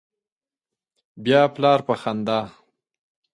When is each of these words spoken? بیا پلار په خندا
بیا 1.23 1.41
پلار 1.55 1.79
په 1.87 1.93
خندا 2.01 2.39